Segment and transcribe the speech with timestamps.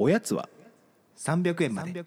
[0.00, 0.48] おやつは
[1.16, 2.04] ？300円まで。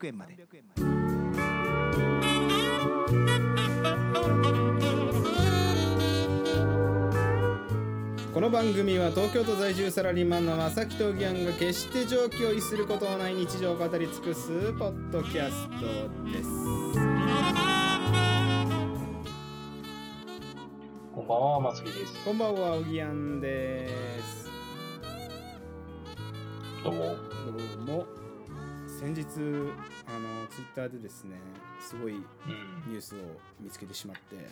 [8.33, 15.71] この番組は東京都在住サラリーマンの正木とギャンが決して常軌を逸することのない日常を語り尽くすポッドキャスト
[16.31, 16.49] です。
[21.13, 22.23] こんばんは、松木です。
[22.23, 23.89] こんばんはおぎやんで
[24.23, 24.49] す。
[26.85, 27.30] どうも。
[27.45, 28.05] どうも
[28.87, 29.21] 先日
[30.07, 31.35] あのツイッターでですね
[31.81, 32.21] すごいうん。
[32.87, 33.17] ニュースを
[33.59, 34.47] 見つけてしまって。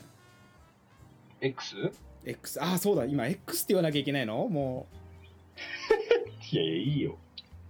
[1.42, 1.76] X?
[1.78, 1.92] い
[2.26, 4.48] X ああそうだ今 X って言わなきゃいけないの？
[4.48, 4.88] も
[6.52, 6.56] う。
[6.56, 7.18] やいや、いいよ。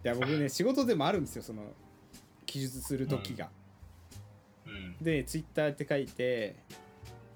[0.05, 1.63] いや僕ね仕事でもあるんですよその
[2.45, 3.49] 記述する時が、
[4.66, 4.97] うん。
[5.02, 6.55] でツイッターって書いて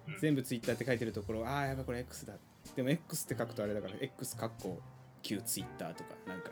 [0.08, 0.20] うん。
[0.20, 2.36] 全部ツイッターって書いてるところああやばいこれ X だ。
[2.76, 4.80] でも X って書くとあれだから X かっこ
[5.22, 6.52] 旧ツイッターとかなんか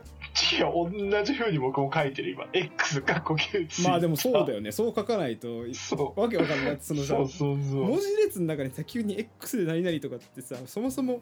[0.58, 2.48] いや、同じ風に僕も書いてる今。
[2.54, 4.56] X かっこ9まあでもそうだよ。
[4.56, 6.20] よねそう書かないとそう。
[6.20, 8.00] わけわかんないそのさそうそうそう文。
[8.00, 11.22] 字列の中にさ急に X で何々とかってさそもそも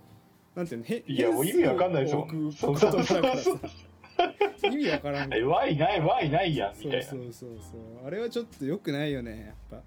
[0.56, 7.06] なんていうのへいやもう意味わかんないですもん変数をそう置く言葉だからそうさ意味わからんえ、Y ない Y ないやん、みそうたいな。
[7.08, 9.84] そうそうそうあれはちょっと良くないよねやっ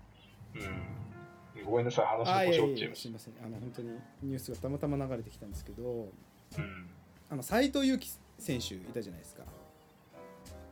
[0.54, 1.64] うん。
[1.64, 3.88] ごめんなさい、ぱ話の腰折っちゃいましやすいませんあの本当に
[4.22, 6.08] ニュースがたまたま流れてきたんですけど
[6.54, 6.62] た。
[6.62, 6.88] うん。
[7.30, 8.08] あの斎藤佑樹
[8.42, 9.42] 選手いたじゃないですか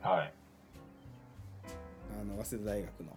[0.03, 0.33] はい。
[2.21, 3.17] あの早稲田大学の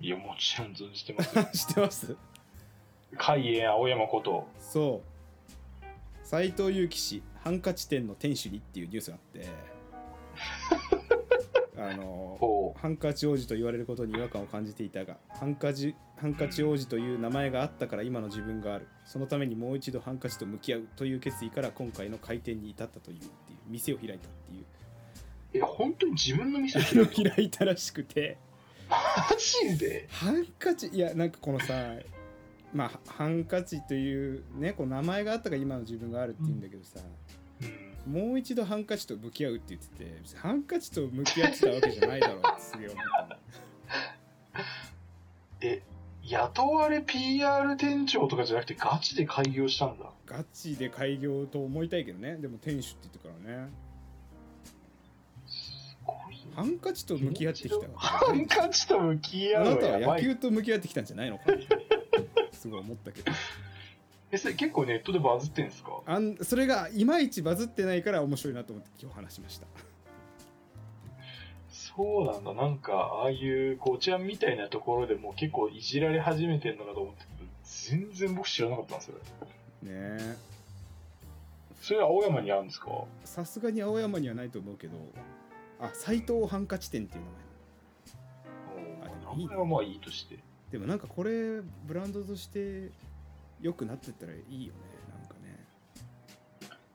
[0.00, 1.44] いや、もちろん存じてますよ。
[1.54, 2.16] 知ってます？
[3.16, 4.46] 海江青山こと。
[4.58, 9.46] そう斎藤佑樹氏ハンカチ店の店主にっていうニュースがあって
[11.80, 12.36] あの
[12.74, 23.30] ほハンカチ王子と言われることに違和感を感じていたがハンカチハンカチ王子という名前があったから今の自分があるそのためにもう一度ハンカチと向き合うという決意から今回の開店に至ったというっていう
[23.68, 24.64] 店を開いたっていうう。
[25.54, 26.78] え、本当に自分の店？
[26.78, 28.36] 開い開いたらしくて
[28.90, 28.96] マ
[29.38, 30.06] ジで？
[30.10, 31.74] ハンカチいやなんかこのさ
[32.74, 37.04] まあハンカチというねこう名前があったから今の自分があるっていうんだけどさ、うん。
[38.06, 43.38] もう一度ハンカチと向き合うって言ってて別にハンカチと向き合ってたわけじゃないだろうってすげえ思った
[45.60, 45.82] え、
[46.28, 50.10] 雇われ PR 店長とかじゃなくてガチで開業したんだ。
[50.26, 52.36] ガチで開業と思いたいけどね。
[52.36, 53.70] でも店主って言ってからね。
[56.54, 60.16] ハンカチと向き合ってきたハンカチと向き合うのあなたは。
[60.16, 61.58] 野球と向き合ってきたんじゃないのかな
[62.52, 63.32] すごい思ったけど
[64.34, 66.00] え、それ結構ネットでバズってんすか？
[66.06, 69.66] あんそれがいまいちバズってないから面白いなと思って今日話しました
[71.70, 72.54] そうなんだ。
[72.54, 79.14] なんか、ああいう、こうちゃんみたいなところでも結構いじられ始めてんのかと思ったけど、全然僕知らなかったんですよ。
[79.82, 80.36] ねえ
[81.80, 82.90] それは青山にあるんですか？
[83.24, 84.96] さすがに青山にはないと思うけど
[85.78, 87.24] あ斎藤ハンカチ店っていう
[89.04, 90.38] 名前あ名前はまあいいとして。
[90.72, 92.90] でもなんかこれブランドとして
[93.64, 94.78] 良くなってったらいいよね
[95.18, 95.64] なんかね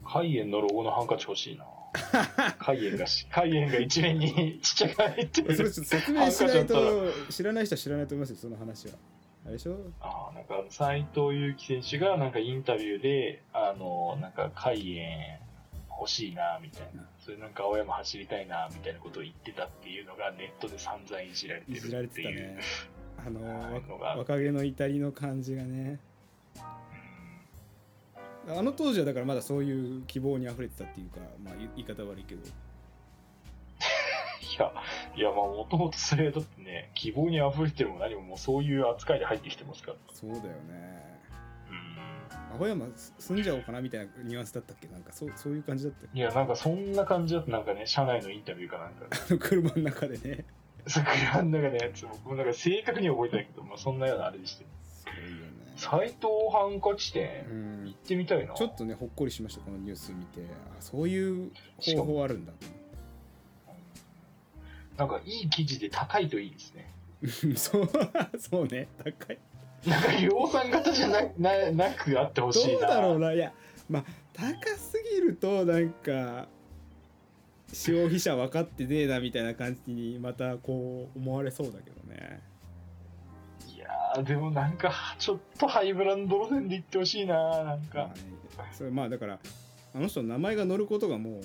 [0.06, 1.66] 海縁のロゴのハンカチ欲しいな。
[2.60, 5.56] 海縁がし、海縁が一面に ちっちゃく入ってる。
[5.56, 8.94] それちょっと説明しないと知らない人は知らないと思いますよその話は
[9.46, 9.76] あれでしょ？
[10.00, 15.40] ああ、なんか、斎藤佑樹選手が、なんかインタビューで、あの、なんか、海縁
[16.00, 17.10] 欲しいな、みたいな。
[17.20, 22.36] それなんか、青山走りたいな、みたいなことを言ってたっていうのが、ネットで散々いじられてるいじられっていう。
[22.36, 22.60] てたね
[23.26, 23.82] あの
[24.20, 26.00] 若気の至りの感じがね
[28.50, 32.42] あの当時はだからまだそういう希望に溢れてたっていうかまあ言い方悪いけど。
[32.42, 32.46] い
[34.62, 34.72] や、
[35.16, 39.98] いや、まあ、もともとそれだってね、希望に溢れてるも何も、もうそういう扱いで入ってきてますから。
[40.12, 41.20] そうだよね。
[42.52, 42.58] うん。
[42.60, 44.88] 青山す住んじゃおうかなみたいなニュアンスだったっけ？
[44.88, 50.46] なんかそうそういう感じだったよいや、なんかそんな感じだと、なんかね、社内のインタビューかなんか、 あの車の中でね。
[50.88, 54.64] 桜の中のやつ、僕もなんか正確には覚えてないけど、まあ、そんなようなあれでしたよ。
[54.64, 54.80] すごいよね
[55.80, 57.86] 斎藤ハンカチ店、うん。
[57.86, 58.54] 行ってみたいな。
[58.54, 60.42] ちょっとねほっこりしましたこのニュース見て。
[60.78, 62.68] あそういう方法あるんだと。
[64.98, 66.94] なんかいい記事で高いといいですね。
[67.22, 67.90] う んそう
[68.38, 69.40] そうね高い。
[69.88, 72.74] なんか量産型じゃなななくあってほしいな。
[72.74, 73.32] どうだろうな。
[73.32, 73.54] いや
[73.90, 74.04] まあ
[74.34, 76.50] 高すぎるとなんか
[77.72, 88.08] 消費者分かってねえなみたいな感じにまたこう思われそうだけどねー、でもなんか、ちょっとハイブランド路線で行ってほしいな、なんまあか。
[88.08, 88.40] ね
[88.74, 89.40] それまあだから
[89.96, 91.44] あの人の名前が載ることがもう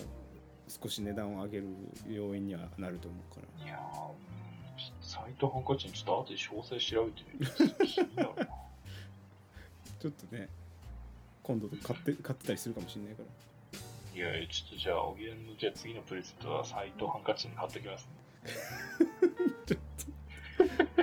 [0.69, 1.67] 少し値段を上げる
[2.09, 4.15] 要因にはなると思うからいやー、うん
[4.77, 7.53] ちょっと斎藤ハンカチにちょっと後で詳細調べてみる。
[10.01, 10.49] ちょっとね
[11.43, 13.29] 今度買って買ってたりするかもしれないから
[14.15, 19.77] いやいや、ちょっとじゃあ、おぎやんのじゃあ次のプレゼントは斎藤ハンカチに買ってきますね。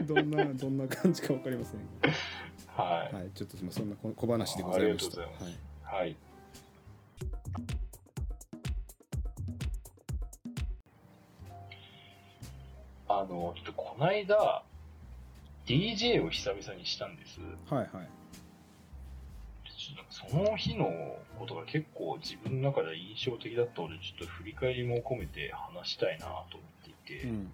[0.07, 1.79] どんなどんな感じかわかりません
[2.67, 3.15] はい。
[3.15, 5.35] はいちょっとまあそんな小小話でございましたいはい
[5.83, 6.15] はい。
[13.07, 14.63] あの、ちょっとこないだ、
[15.65, 17.39] DJ を久々にしたんです。
[17.69, 18.09] はいはい
[20.09, 20.85] その日の
[21.39, 27.51] ことが結構自分の中で印象的だったので、ちょっと振り返りも込めて話したいなと思っていて、うん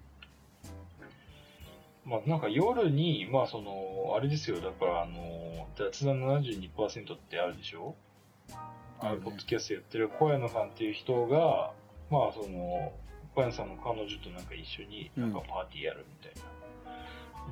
[2.08, 7.94] まあなんか夜に、まあその、あれですよ、だからあの、雑談72%ってあるでしょ？
[9.00, 9.24] あるね。
[9.24, 11.72] ポッドキャストやってる小谷野さんっていう人が、
[12.10, 12.92] まあその、
[13.34, 16.48] 小谷野さんの彼女となんか一緒になんかパーティーやるみたいな。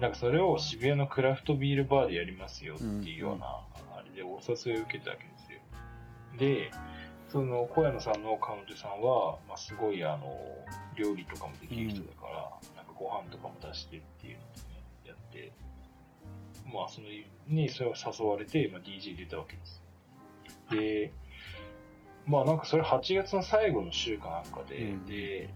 [0.00, 3.46] なんかそれを渋谷のクラフトビールバーでやりますよっていうような、
[3.94, 5.60] あれでお誘いを受けたわけですよ。
[6.38, 6.70] で、
[7.28, 10.34] その小谷野さんの彼女さんは、まあすごいあの、
[10.96, 14.38] 料理とかもできる人だから、なんかご飯とかも出してっていう
[16.72, 17.08] まあその、
[17.48, 19.82] にそれを誘われて、まあ DJ 出たわけです。
[20.70, 21.12] で、
[22.26, 25.50] まあなんかそれ8月の最後の週かなんかで、うんで、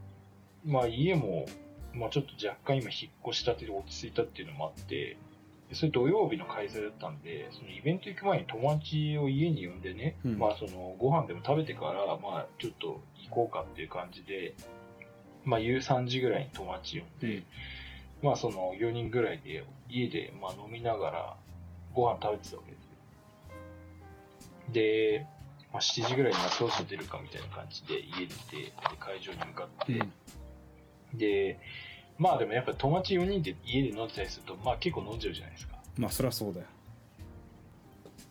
[0.65, 1.47] まあ家も、
[1.93, 5.17] まあちょっと若干今引っ越したって落ち着いたっていうのもあって、
[5.69, 10.39] でそれ土曜日の開催だったんで、そのイベント行く前に友達を家に呼んでね、うん。
[10.39, 14.55] まあそのご飯でも食べてから、まあちょっと行こうかっていう感じで、
[15.45, 17.45] まあ夕3時ぐらいに友達呼んで、うん
[18.23, 21.37] まあその4人ぐらいで家でまあ飲みながら
[21.95, 22.91] ご飯食べてたわけですよ。
[24.73, 25.27] で、
[25.73, 30.13] まあ、7時ぐらいにはそろそろ出るかみたいな感じで家出て、で会場に向かって、うん
[31.19, 31.59] で、
[32.19, 35.75] まあでもやっぱ友達4人で家で飲んでたりすると、まあ結構飲んじゃうじゃないですか。
[35.97, 36.67] まあそりゃそうだよ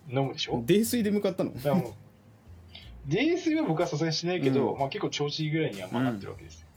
[0.09, 0.63] 飲むでしょ？
[0.65, 1.51] 泥酔で向かったの？
[3.05, 6.67] 泥酔は僕はさすがにしないけど、うんまあ結構調子いいぐらいにはまあなってるわけですよ。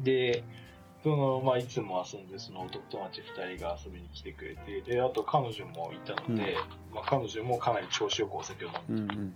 [0.00, 0.44] で、
[1.02, 6.56] その、まあいつも遊んで、その男友達2人が遊びに来てくれて、で、あと彼女もいたので、
[6.92, 9.34] まあ彼女もかなり調子よくお酒を飲んで、うんうん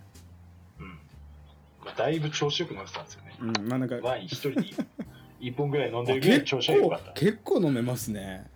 [0.79, 0.99] うん。
[1.83, 3.35] まあだいぶ調子よく飲んでたんですよね。
[3.39, 4.75] うんまあなんかワイン一人に
[5.41, 7.11] 1本ぐらい飲んであるぐらい結調子は良構かった。
[7.13, 8.49] 結構飲めますね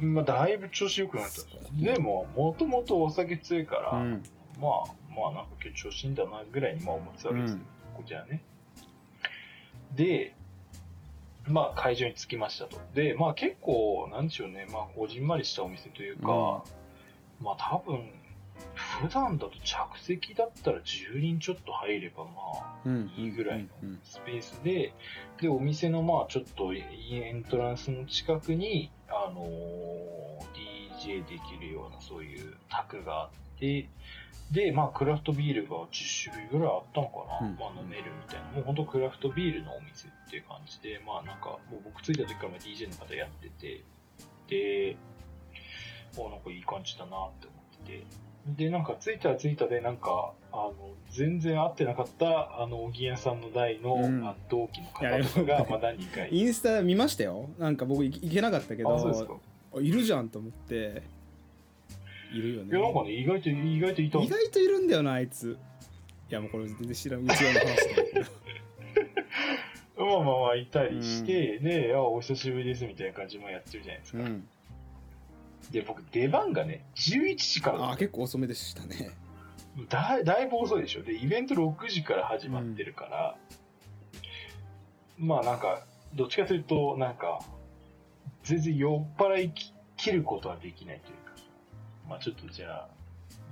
[0.00, 1.42] まあ、だいぶ調子良くなった。
[1.72, 4.22] でも、もともとお酒強いから、うん
[4.60, 4.70] まあ、
[5.14, 7.66] まあ、なんか今日調子いいんだなぐらいにまあ思ってたわけですよ、うん
[7.98, 8.42] こちらね。
[9.96, 10.34] で、
[11.48, 12.78] まあ会場に着きましたと。
[12.94, 16.64] で、まあ結構、なんでしょうね、まあこじんまりしたお店というか、
[17.40, 18.10] まあ多分、
[18.74, 23.12] 普段だと着席だったら10人ちょっと入ればまあ、うん。
[23.16, 24.92] いいぐらいのうんスペースで、
[25.40, 30.18] で、お店のまあちょっとエントランスの近くに、あのー
[30.98, 33.88] DJ できるようなそういう卓があって、
[34.50, 37.56] で、まあクラフトビールが10種類ぐらいあったのかな、うん。
[37.56, 43.84] まあ飲めるみたいな、もう本当クラフトビールのお店っていう感じで、まあなんか、もう僕着いた時からまあ DJ の方やってて、
[44.48, 44.96] で、
[46.16, 48.04] おなんかいい感じだなって思ってて、
[48.56, 50.74] で、なんか着いたら着いたで、なんか、あの、
[51.10, 57.50] 全然会ってなかった、あの、おぎやさんの代の、うんあ同期の方とかが、まあ何人かいインスタ見ましたよ。
[57.58, 59.42] なんか僕行けなかったけど
[59.80, 61.02] いるじゃんと思って
[62.32, 62.70] いるよね。
[62.70, 65.58] いや、なんかね、意外と、意外といた意外といるんだよなあいつ。
[66.30, 74.18] いやもうこれ全然知らんうちわの話だけどまあまあまあ、いたりして、で、あ、お久しぶりですみたいな感じもやってるじゃないですか。
[74.18, 74.48] うん。
[75.70, 79.10] で、僕、出番がね、11時からだあ結構遅めでしたね。
[79.88, 81.02] だいだいぶ遅いでしょ。
[81.02, 83.36] で、イベント6時から始まってるから、
[85.18, 87.40] まあなんか、どっちかというと、なんか、
[88.44, 91.17] 全然酔っ払いき切ることはできないという
[92.08, 92.88] まあちょっとじゃあ、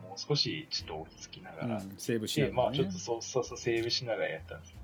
[0.07, 4.77] もう少しちょっと落ち着きながら、うんセーブしなで、がらねまあちょっとそうそうそう、セーブしながらやったんですよ。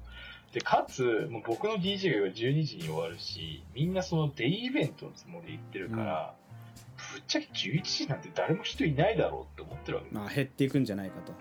[0.52, 6.34] で、かつ、もう僕の DJ が12時に終わるし、みんなそのデイイベントのつもりで行ってるから、
[7.14, 10.08] ぶっちゃけ11時なんて誰も人いないだろうって思ってるわけ。
[10.08, 11.32] ですよまあ減っていくんじゃないかと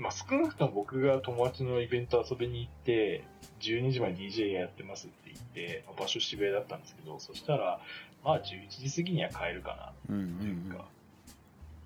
[0.00, 3.22] まあ、少なくとも僕が友達のイベント遊びに行って、
[3.60, 7.80] 12時まで DJ やってますって言って、まあ場所渋谷だったんですけど、そしたら、
[8.24, 10.16] まあ11時過ぎには帰るかな。
[10.16, 10.86] うんというか、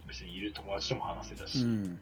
[0.06, 1.70] 別にいる友達とも話せたし、うん。
[1.70, 2.00] うん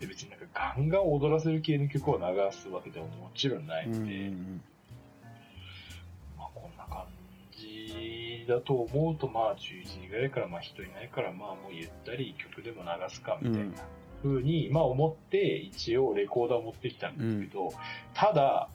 [0.00, 2.24] で別になんかガンガン踊らせる系の曲を流
[2.56, 4.62] すわけでももちろんないうんうんので、うん。
[6.38, 7.04] まあこんな感
[7.54, 13.74] じだと思うと、まあ11時ぐらいからまあ人いないから、まあもうゆったり曲でも流すかみたいな
[14.22, 17.72] 風に、まあ思って一応レコーダーを持ってきたんですけど、
[18.14, 18.68] ただ、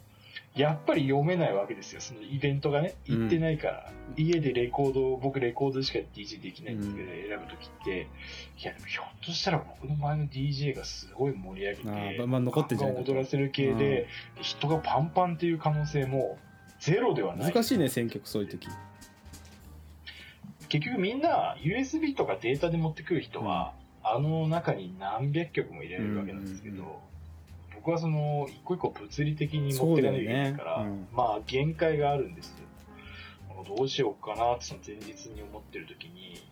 [0.56, 2.00] やっぱり読めないわけですよ。
[2.00, 3.92] そのイベントがね、行ってないから。
[4.16, 8.08] 家でレコードを、僕レコードしか DJ できないんですけど、選ぶときって、
[8.58, 14.08] いや、でもひょっとしたら僕の前の DJ がすごい盛り上げて、あーままあ残ってんじゃない踊らせる系で、
[14.40, 16.38] 人がパンパンっていう可能性も
[16.80, 17.54] ゼロではない。
[17.54, 18.70] 難しいね選曲そういう時
[20.70, 23.74] 結局みんな USB とかデータで持ってくる人は、
[24.08, 26.96] あの中に何百曲も入れれるわけなんですけど、うんうんうん。
[27.76, 31.08] 僕はその一個一個物理的に持っていかなきゃいけないから、そうだよね。
[31.14, 32.66] まあ限界があるんですよ。
[33.68, 36.44] どうしようかなってその前日に思ってる時に、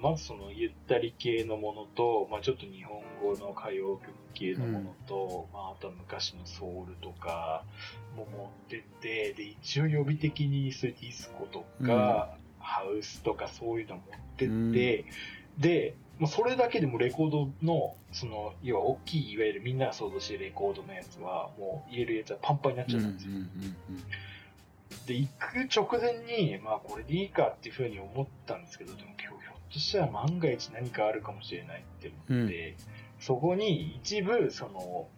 [0.00, 7.64] まずそのゆったり系のものと、まあちょっと日本語の歌謡曲系のものと、まああとは昔のソウルとか
[8.16, 14.04] も持ってって、で、一応予備的にそういうディスコとか、ハウスとかそういうの持っ
[14.36, 15.04] てって、
[15.58, 23.32] で、もうそれだけでもレコードの、その、要は大きい、いわゆるみんなが想像してるレコードのやつは、もう入れるやつはパンパンになっちゃったんですよ。
[25.06, 32.76] で、行く直前に、まあこれでいいかっていうふうに思ったんですけど、でも今日ひょっとしたら万が一何かあるかもしれないって思って、
[33.18, 35.08] そこに一部、その、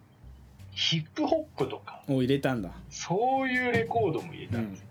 [0.70, 4.86] ヒップホップとか、を入れたんだそういうレコードも入れたんですよ。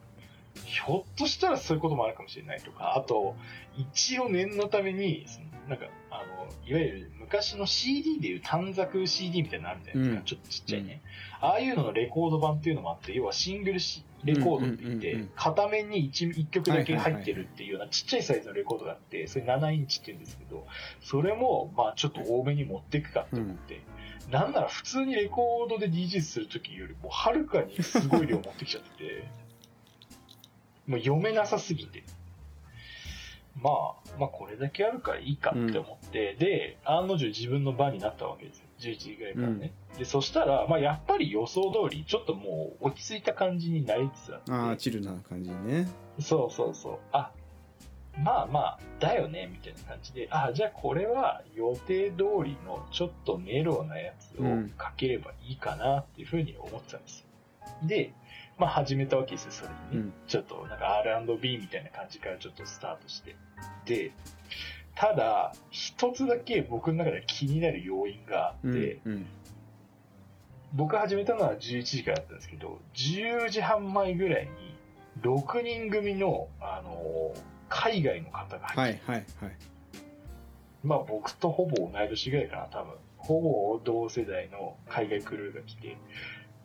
[0.66, 3.36] ひょっとしたらそういうこともあるかもしれないとか、あと、
[3.78, 10.20] 一応念のために、そのなんか、あの、いわゆる昔の CD でいう短冊 CD みたいなのあるじゃないですか。
[10.20, 10.26] うん。
[10.26, 11.02] ちょっとちっちゃいね。
[11.40, 15.32] ああいうののレコード版っていうのもあって、要はシングルシレコードって言って、うんうんうんうん。
[15.36, 20.68] 片面に 1, 一曲だけ入ってるっていうようなちっちゃいサイズのレコードがあって、それ7インチって言うんですけど、
[21.02, 23.82] それも、まあちょっと多めに持っていくかって思って、
[24.30, 29.28] なんなら普通にレコードで DJ するときよりもはるかにすごい量持ってきちゃってて、
[30.88, 32.04] もう読めなさすぎて。
[33.62, 38.66] まあ、まあこれだけあるからいいかって思って、で、案の定自分の番になったわけですよ。
[38.80, 39.72] 11時ぐらいからね。
[39.98, 44.52] で、そしたら、まあやっぱり予想通り、ちょっともう落ち着いた感じになりつつあって。
[44.52, 45.88] ああチルな感じね
[46.20, 47.00] そうそうそう。
[47.12, 47.32] あ、
[48.18, 54.44] まあまあ、だよね、みたいな感じで、あ、じゃあこれは予定通りのちょっとメロなやつを
[54.78, 57.25] かければいいかなっていうふうに思ってたんですよ。
[57.88, 58.13] で、
[58.58, 59.80] まあ始めたわけですよ、それでね。
[59.94, 63.36] うんちょっとなんか R&B みたいな感じからちょっとスタートして。
[63.86, 64.12] で、
[64.96, 69.26] ただ、一つだけ僕の中で気になる要因があって、うんうん
[70.76, 74.76] 僕始めたのは11時からだったんですけど、10時半前ぐらいに、
[75.22, 79.56] 6人組の、あのー海外の方が入って、はいはいはい
[80.84, 82.94] まあ僕とほぼ同い年ぐらいかな、多分。
[83.18, 85.98] ほぼ同世代の海外クルーが来て、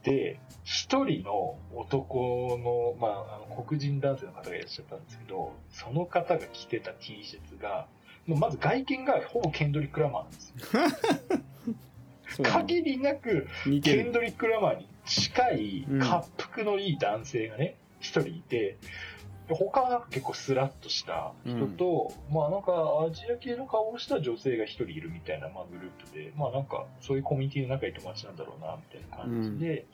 [0.02, 7.86] で、一人の男の、まあ、あの黒人男性の方がいらっしゃったんですけど、その方が着てた T シャツが、
[8.26, 12.42] まず外見がほぼケンドリック・ラマーなんですよ。
[12.44, 13.48] 限りなく
[13.82, 15.98] ケンドリック・ラマーに近いうん。
[15.98, 18.76] 滑腹のいい男性がね、一人いて、で
[19.54, 22.72] 他はなんか結構スラッとした人と、まあなんか
[23.06, 29.86] アジア系の顔をした女性が一人いるみたいな、まあ、グループで、まあなんかそういうコミュニティの仲いい友達なんだろうな、みたいな感じで、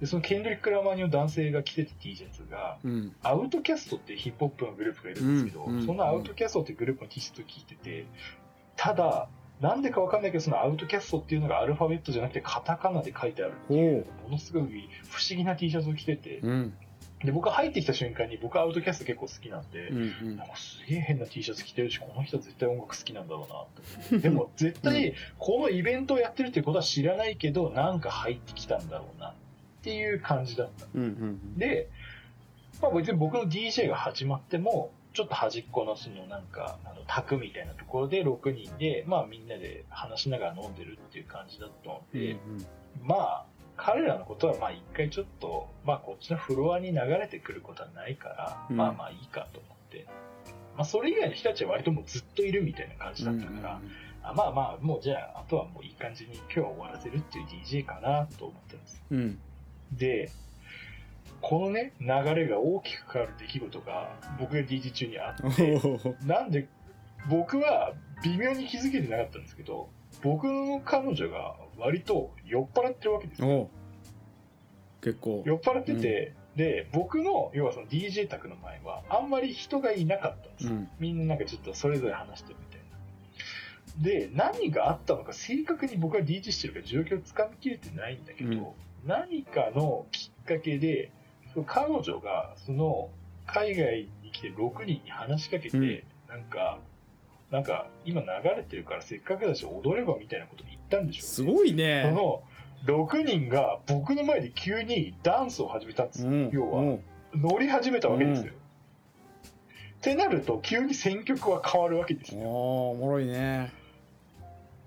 [0.00, 3.16] で、そのケンドリック・ラマーの男性が着てた T シャツが、うん。
[3.22, 5.76] アウトキャストってヒップホップのグループがいるんですけど、うん。
[5.76, 8.06] うんそのアウトキャストってグループの T シャツを着てて、
[8.76, 9.28] ただ、
[9.60, 16.74] なんでかわかんないけど、そのアウトキャストっていうのがアルファベットじゃなくてカタカナで書いてあるっていう、ものすごい不思議な T シャツを着てて、うん
[17.24, 23.48] で、僕が入ってきた瞬間に僕はアウトキャスト結構好きなんで、うんうんなんかすげえ変な T シャツ着てるし、この人絶対音楽好きなんだろ
[24.12, 24.20] うな。
[24.20, 29.34] でも 絶対このイベントをやってるってことは知らないけど、なんか入ってきたんだろうなっ
[29.82, 30.86] ていう感じだった。
[30.94, 31.88] うんうんで、
[32.80, 42.36] まあ別に僕の DJ が始まっても、ちょっと端っこのそのなんか、あの、宅みたいなところで6人で、まあみんなで話しながら飲んでるっていう感じだったのうんで、
[43.02, 43.46] まあ、
[43.78, 48.76] 彼らのことはまあ一回ちょっと、まあこっちのフロアに流れてくることはないから、うん。
[48.76, 50.06] まあまあいいかと思って、
[50.76, 53.80] まあそれ以外の人たちは割ともうずっといるみたいな感じだったから、
[54.22, 59.02] あまあまあもうじゃあ、あとはもういい感じに今日は終わらせるっていう DJ かなと思ってます。
[59.10, 59.18] うん。
[59.18, 59.38] うん
[59.92, 60.30] で、
[61.40, 66.26] このね、流れが大きく変わる出来事が僕が DJ 中にあおって、ー。
[66.26, 66.68] なんで、
[67.30, 69.88] 僕は微妙に気づけてなかったんですけど、
[70.22, 73.70] 僕の彼女が割と酔っ払ってるわけですよ。
[75.00, 80.72] 結構酔っ払ってて、で、僕の、要はその DJ 宅の前は、あんまり人がいなかったんですよ。
[80.72, 82.88] うんみんななんかちょっとそれぞれ話してるみたいな。
[84.02, 88.66] で、何があったのか正確に僕が DJ してるから状況をつかみきれてないんだけど、うん
[89.06, 91.12] 何かのきっかけで、
[91.54, 93.10] その彼女がその
[93.46, 96.78] 海外に来て6人に話しかけて、うんなんか、
[97.50, 101.28] なんか今流れてるからせっかくだし踊ればみたいなこと言ったんでしょうね。
[101.28, 102.04] すごいね。
[102.06, 102.42] その、
[102.86, 106.30] 6人が僕の前で急にダンスを始めたんですよ。
[106.30, 107.00] うん要は、うん。
[107.34, 108.46] 乗り始めたわけですよ。
[108.46, 108.48] うん。
[108.48, 108.54] っ
[110.00, 112.40] てなると、急に選曲は変わるわけですよ。
[112.40, 113.72] おもろいね。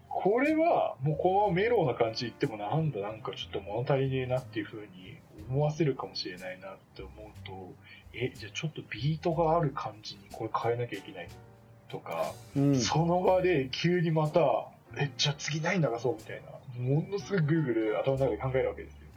[0.10, 5.18] これは、もうこのメロウな感じ言ってもなんだ、なんかちょっと物足りねえなっていう風に
[5.50, 7.74] 思わせるかもしれないなって思うと、
[8.14, 11.30] え、じゃあちょっとビートがある感じにこれ変えなきゃいけない
[11.90, 12.80] とか、うん。
[12.80, 19.08] その場で急にまた、え、じゃあ次何流そうみたいな、ものすごいぐるぐる頭の中で考えるわけですよ。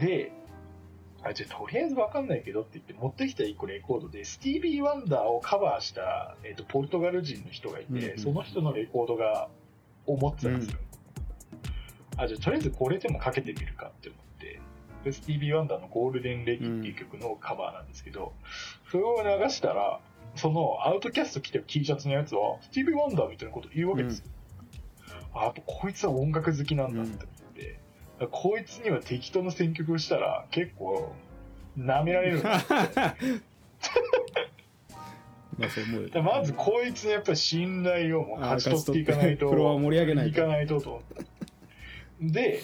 [0.00, 0.32] で、
[1.22, 9.48] あ、じゃあとりあえずわかんないけどって言って持ってきた一個レコードで、スティービー・ワンダーをカバーした、えっ、と、ポルトガル人の人がいて、うんうんその人のレコードが、
[10.06, 10.78] を持ってたんですよ。
[12.16, 14.60] あ、じゃあとりあえずこれでもかけてみるかって思って、
[15.04, 18.32] でスティービー・ワンダーのゴールデン・レディっていう曲のカバーなんですけど、
[18.90, 20.00] それを流したら、
[20.36, 24.24] そのアウトキャスト着てる T シャツのやつは、スティービー・ワンダーみたいなこと言うわけですよ。
[25.34, 27.80] あ、やっぱこいつは音楽好きなんだって思って、
[28.30, 31.14] こいつには適当な選曲をしたら結構
[31.78, 32.64] 舐められるんだ
[35.58, 40.40] まあそう思うよでまずこいつにやっぱり信頼をもう勝ち取っていかないとフロアを盛り上げないと。
[40.40, 41.02] いかないとと
[42.20, 42.62] で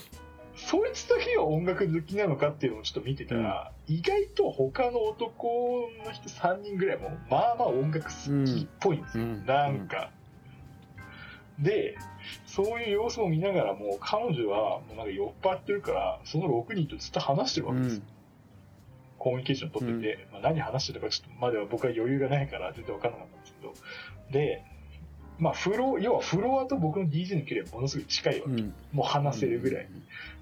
[0.67, 8.11] そいつだけが音楽好きなのかっていうのをちょっと見てたら、意外と他の男の人3人ぐらいもまあまあ音楽好
[8.47, 9.47] きっぽいんですよ、うん。
[9.47, 10.11] なんか、
[11.59, 11.97] で
[12.47, 18.03] そういう様子を見ながらも彼女はもうなんか酔っ払ってるからその6人とずっと話してるわけですよ、
[19.19, 23.75] コミュニケーション取ってて、まあ、何話してたかちょっとまでは僕は余裕がないから全然分からなかったんですけど。
[24.33, 24.65] で
[25.39, 28.59] まあフロ要はフロアと僕の DJ の距離はものすごい近いわけ、うん。
[28.61, 29.89] うんもう話せるぐらい、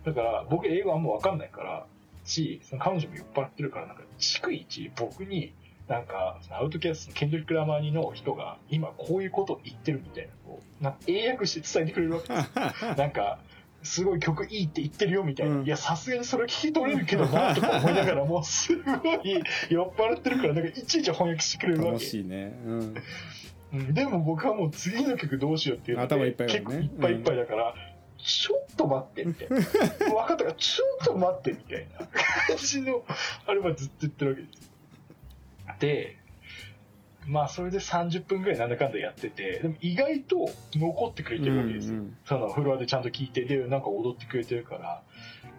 [0.04, 1.86] だから僕英語あんま分かんないから
[2.24, 5.52] しその彼女も酔っ払ってるからなんか逐一僕に
[5.88, 12.28] なんかアウトキャストのケンドリック・ラマーニの人が今こういうことを言ってるみたいなのをなんか英訳して伝えてくれるわけ。
[12.28, 13.38] ですよなんか、
[13.82, 15.56] すごい曲いいって言ってるよみたいな。
[15.56, 15.64] うん。
[15.64, 21.90] いや、さすがにそれ聞き取れるけどな、とか思いながら、もうすごい酔っ払ってるから、なんかいちいち翻訳してくれるわけ。
[21.92, 22.58] 楽しいね。
[22.66, 22.94] うん
[23.72, 27.74] うんでも僕はもう次の曲どうしようっていうので、頭いっぱいだ結構いっぱいいっぱいだから、
[28.18, 29.56] ちょっと待って、みたいな。
[29.56, 30.44] 分かったか？
[30.44, 33.04] ら、ちょっと待って、みたいな感じの、
[33.46, 34.70] あれはずっと言ってるわけですよ。
[35.78, 36.16] で、
[37.26, 41.94] まあそれで30分ぐらいなんだかんだやってて、でも意外と残ってくれてるわけですよ。
[41.94, 45.02] うんうんそのフロアでちゃんと聞いて、で、なんか踊ってくれてるから。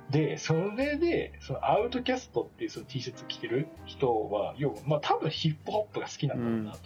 [0.09, 6.79] で、それで、そのアウトキャストっていうその T シャツ着てる人は、要は、まあ多分ヒップホップが好きなんだろうなと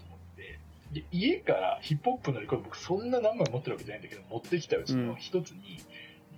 [0.91, 5.79] で、家からヒップホップのレコード僕そんな何枚持ってるわけじゃないんだけど、持ってきたうちの一つに、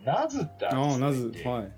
[0.03, 1.71] ナズってアーティああなストがいて、ずはい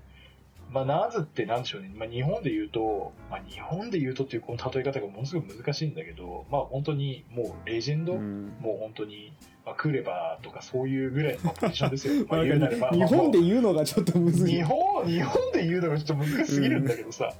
[0.72, 1.92] まあ、ナズってなんでしょうね。
[1.94, 9.32] まあ、日本で言うと、まあ、日本で言うとっていうこの例え方がものすごく難しいんだけど、まあ、本当にもうレジェンド、うんもう本当に、
[9.64, 12.26] まあ、クレバーとかそういうぐらいのまあポジションですよ。
[12.30, 17.32] まあ、なん言うなれば、か日本でまあ言うのがちょっとむずい日本、日本で言うのがちょっと難しすぎるんだけどさ、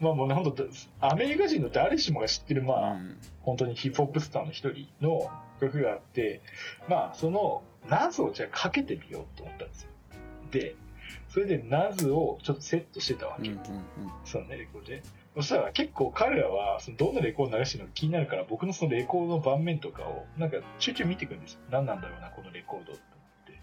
[0.00, 0.66] まあもうね、本当
[1.00, 5.28] アメリカ人の誰しもが知ってる、まあ、うん本当にヒップホップスターの一人の
[5.60, 6.42] 曲があって、
[6.88, 9.88] まあ、その、ナズをじゃあかけてみようと思ったんですよ。
[10.52, 10.76] で、
[11.28, 13.48] それでナズをちょっとセットしてたわけ。
[13.48, 13.62] うんうん
[14.24, 15.02] そのね、レコードで。
[15.36, 21.60] そしたら結構彼らは、そのどんなレコード流してるのか気になるから、僕のそのレコードの盤面とかを、なんかちょいちょい見てくるんですよ。
[21.70, 23.60] 何なんだろうな、このレコードって思って。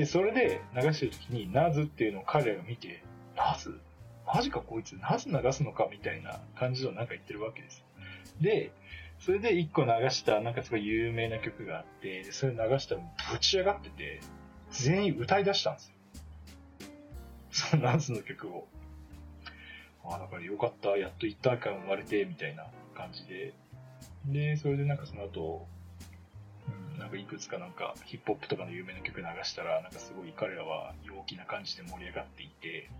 [0.00, 3.02] で、それで流してる時に、ナズっていうのを彼らが見て、
[3.36, 3.78] ナズ？
[4.26, 7.84] マジかこいつ、ナズ流すのかみたいな感じのなんか言ってるわけです。
[8.40, 8.72] で、
[9.18, 13.00] それで一個流した、なんかすごい有名な曲があって、でそれ流したら
[13.32, 14.20] ぶち上がってて、
[14.70, 15.95] 全員歌い出したんですよ。
[17.56, 18.68] そのナズの曲を。
[20.04, 23.54] あ、だからよかった、やっと一体感生まれて、みたいな感じで。
[24.26, 25.66] で、それでなんかその後、
[26.92, 32.90] うん、なんかいくつかなんかヒップホップとかの有名な曲流したら、なんかすごい彼らは陽気な感じで盛り上がっていて、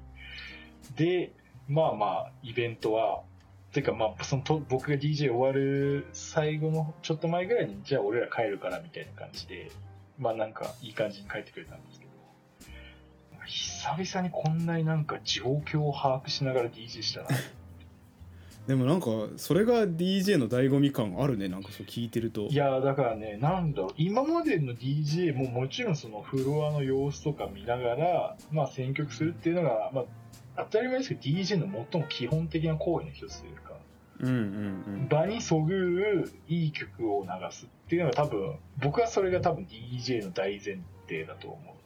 [0.97, 1.33] で、
[1.69, 3.23] まあまあ、イベントは、
[3.73, 9.71] てかまあ、そのと僕が DJ 終わる最後のちょっと前ぐらいに、じゃあ俺ら帰るからみたいな感じで、
[10.19, 12.06] まあなんかいい感じに帰ってくれたんですけど、
[13.46, 17.28] 久々にこんなになんか状況を把握しながら DJ したな。
[18.66, 19.06] でもなんか
[19.37, 22.48] それが DJ の醍醐味感あるねなんかそう聞いてると。
[22.48, 30.04] いやーだからね、なんだろう、今までの DJ ももちろんそのフロアの様子とか見ながら、まあ選曲するっていうのが、まあ
[30.56, 33.76] 当たり前ですけど DJ の最も基本的な行為の一つというか、
[34.20, 41.86] うんうん場にそぐういい曲を流すっていうのが多分、僕はそれが多分 DJ の大前提だと思う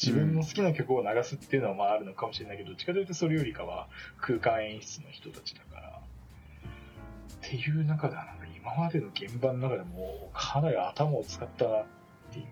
[0.00, 3.88] 自分の好きな曲を流すっていうのはまああるのかもしれないけど、どっちかというとそれよりかは
[4.20, 11.84] 空間演出の人たちだから、っていう中ではなんか今までの現場の中でもかなり頭を使ったなっ
[12.32, 12.46] ていう。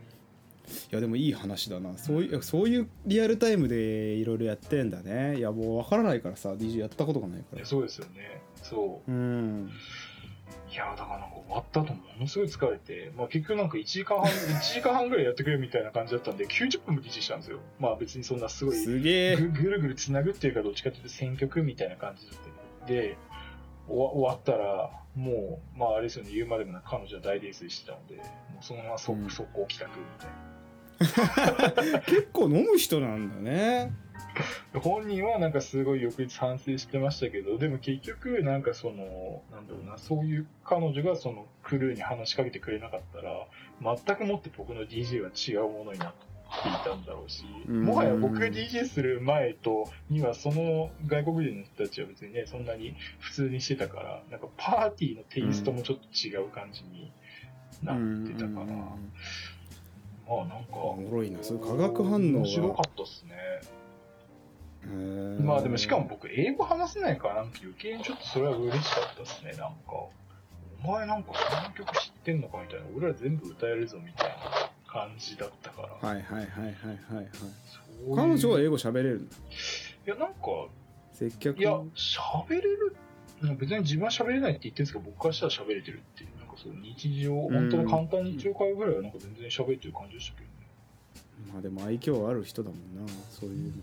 [0.91, 8.43] やでもいい話だなそういうそういうリアルタイムでいろいろやってんだねいやもう分からないからさ DJ やったことがないからそうですよね。
[8.63, 9.11] そう。
[9.11, 9.71] うん
[10.71, 17.59] いや、だからなんか終わった後ものすごい疲れて、まあ結局なんか1時間半、 1時間半ぐらいやってくれみたいな感じだったんで、90分も DJ したんですよ。
[17.79, 19.37] まあ別にそんなすごいすげえ。
[19.37, 23.17] ぐぐるぐるつなぐっていうかどっちかというと選曲みたいな感じだったで
[23.89, 26.31] 終わ終わったらもうまああれですよね。
[26.33, 28.23] 言うまでもなく彼女は大泥酔してたのでも
[28.61, 29.31] うそのまま速,、うん。
[29.31, 30.35] 速攻帰宅みたいな
[32.07, 33.93] 結構飲む人なんだね。
[34.75, 43.47] 本人はなんかすごい翌日反省してましたけどでも結局なんかそのなんだろうなそういう彼女がそのクルーに話しかけてくれなかったら
[43.81, 46.13] 全くもって僕の DJ は違うものになっ
[46.63, 47.85] ていたんだろうしうん。
[47.85, 57.13] もはや僕が DJ する前とにはその外国人の人たちは別にねそんなに普通にしてたからなんかパーティーのテイストもちょっと違う感じに
[57.83, 58.97] なってたから、ま
[60.41, 60.77] あなんか。
[60.77, 61.39] おもろいな。
[61.43, 62.21] そういう化学反応が。
[62.39, 63.35] 面白かったっすね。
[65.45, 69.53] まあでもしかも僕英語話せないからなんか余計にちょっとそれは嬉しかったですね。
[69.53, 70.09] なんか。
[70.85, 72.87] お前なんかこの曲知ってんのかみたいな。
[72.97, 74.35] 俺ら全部歌えるぞみたいな
[74.91, 77.27] 感じだったから、はいはいはいはいはいはい。
[78.17, 80.37] 彼女は英語喋れるんだいやなんか。
[81.13, 81.59] 接客？
[81.59, 82.97] いや喋れる。
[83.59, 86.31] 別に自分は喋れないって言ってるんですけど僕からしたら喋れてるっていう
[86.63, 90.53] そう日常本当の簡単に日常会話ぐらいはなんか全然喋ってる感じでしたけどね。
[91.53, 93.83] まあでも愛嬌ある人だもんなそういうの。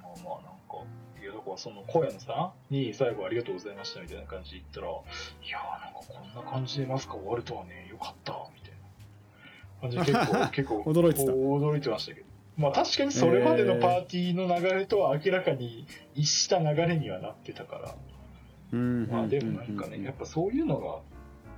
[0.00, 0.82] まあまあなんか、
[1.20, 11.32] いやだからその小屋のさんに最後ありがとうございましたみたいな感じで言ったら、いやーなんかこんな感じでマスカ終わるとはね、よかった、みたいな感じで結構、 結構驚いてた。
[11.32, 12.26] 驚いてましたけど。
[12.56, 17.94] まあ確かにそれまでのパーティーの流れとは明らかに一した流れにはなってたから、
[18.72, 19.06] うん。
[19.08, 21.00] まあでもなんかね、うんやっぱそういうのが、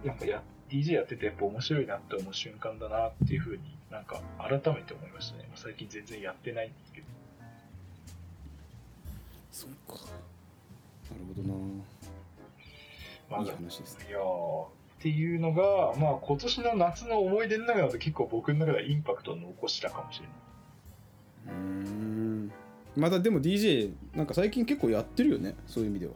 [0.04, 5.48] やっぱや、DJ やっててやっぱ面白いなって思う瞬間だなっていうふうになんか改めて思いましたね。
[5.56, 7.06] 最近全然やってないんですけど。
[9.52, 10.04] そっか。
[11.10, 11.54] なるほどな。
[13.30, 14.06] まあいい話ですね。
[14.08, 20.26] いやーっていうのが、まあ今年の夏の思い出の中だと結構僕の中ではインパクトを残したかもしれ
[21.52, 21.56] ない。
[21.56, 22.52] うーん。
[22.96, 25.56] またでも DJ なんか最近結構やってるよね。
[25.66, 26.12] そういう意味では。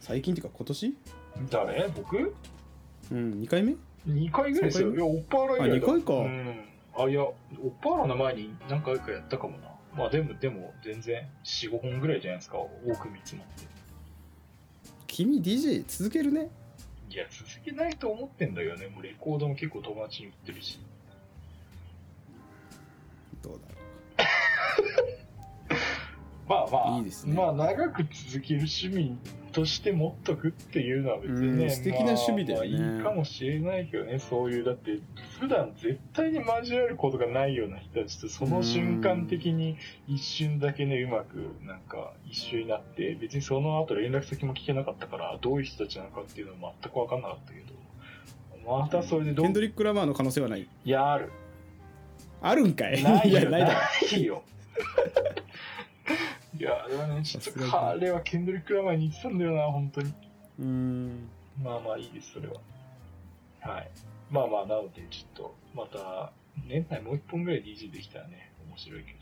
[0.00, 0.94] 最近っていうか今年？
[1.50, 1.88] 誰？
[1.88, 2.34] 僕？
[3.12, 3.76] うん2回目
[4.08, 4.88] ?2 回ぐらいですよ。
[4.88, 6.64] 三いや、オッパーラ以来だあ二回かうん。
[6.96, 9.68] あ、いや、オッパーラの前に何回かやったかもな。
[9.94, 12.58] まあでも、でも全然4、5本ぐらいじゃないですか。
[12.58, 13.66] 多く見積もって。
[15.06, 16.48] 君 DJ 続けるね
[17.10, 18.86] いや、続けないと思ってんだよね。
[18.88, 20.78] もうレコードも結構友達に売ってるし。
[23.42, 23.71] どうだ？
[23.71, 23.71] ろ
[26.52, 27.34] まあまあ、いいですね。
[27.34, 29.16] まあ長く続ける趣味
[29.52, 32.70] として持っとくっていうのは別にね、うん素敵な趣味だよね。
[32.70, 34.98] まあまあいいかもしれないけどね、そういう、だって
[35.40, 47.72] 普段絶対に交わることがないような人たちとその瞬間的に一瞬だけね、うまくなんか一緒になって、別にその後連絡先も聞けなかったから、どういう人たちなのかっていうのは全く分かんなかったけど、
[48.78, 50.68] またそれでどケンドリック・ラマーの可能性はない。
[50.84, 51.30] いや、ある。
[52.40, 53.02] あるんかい。
[53.02, 53.74] ないよ、やないだろ。
[53.74, 54.42] ないよ。
[56.62, 60.14] いや、でもね、ちょっと彼はケンドリック・ラマーに似てたんだよな、本当に。
[60.60, 61.28] うーん
[61.60, 62.54] まあまあいいです、それは。
[63.58, 63.90] はい。
[64.30, 66.30] まあまあ、なので、ちょっと、また、
[66.68, 69.18] 年内もう一本ぐらい DJ できたらね、面白いけど。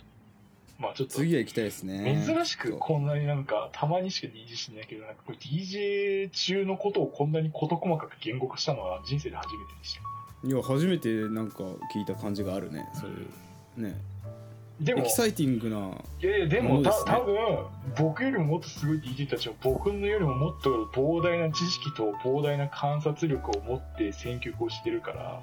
[0.79, 10.00] まあちょっと、次は行きたいですね珍しくこんなになんか、たまにしか DJ してないけど、なんかこれ DJ 中のことをこんなに事細かく言語化したのは人生で初めてでした。
[10.42, 13.12] いや初めてなんか聞いた感じがあるねそうい
[13.79, 14.00] うね
[14.80, 15.90] でもエキ、サイティングな
[16.22, 17.36] いやいや、でも、た多分
[17.98, 25.42] 僕よりももっとすごい DJ たちは、僕のよりももっと膨大な知識と膨大な観察力を持って選曲をしてるから、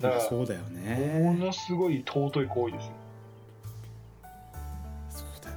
[0.00, 2.92] だから、そうだよもねのすごい尊い行為ですよ。
[5.08, 5.56] そうだよ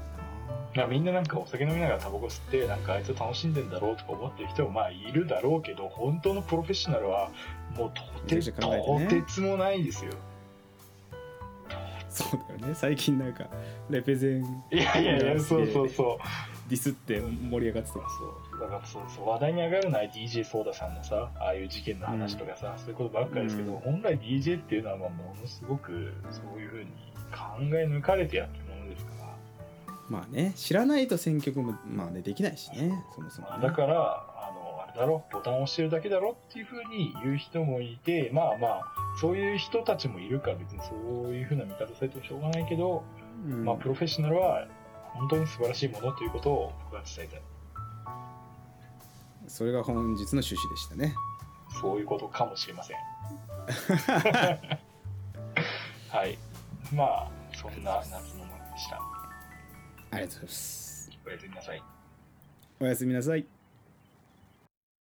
[0.69, 7.31] だからみんななんかお酒飲みながらタバコ吸って、なんかあいつ楽しんでんだろうとか思ってる人もまあいるだろうけど、本当のプロフェッショナルは、
[7.75, 10.11] もうとて、とてつもないですよ。
[11.69, 13.45] なそうだよね最近なんか
[13.89, 16.17] レペゼンいやいやいや、そうそうそう。
[16.69, 23.79] ディスって盛り上がってたそうだからそうそう話題に上がるのは DJ ソーダさんのさああいう事件の話とかさ、そういうことばっかりですけど、うん。
[23.79, 26.85] 本来 DJ っていうのはまあものすごくそういうふうに
[27.31, 29.25] 考え抜かれてやってるものですから、
[30.09, 38.85] まあね知らないと選曲もまあねできないしねそもそもね、まあだからあのあれだろボタンを押してるだけだろっていうふうに言う人もいてまあまあ
[39.19, 40.93] そういう人たちもいるから別にそ
[41.29, 43.03] ういうふうな見方されてもしょうがないけど、
[43.45, 44.67] うんまあプロフェッショナルは
[45.13, 47.41] 本当に素晴らしいものということを僕は伝えたい
[49.47, 51.15] それが本日の趣旨でしたね
[51.81, 52.97] そういうことかもしれません。
[56.09, 56.37] はい。
[56.93, 58.99] まあ、そんな夏の思い出でした。
[60.11, 61.83] ありがとうございますおやすみなさい。
[62.79, 63.58] おやすみなさい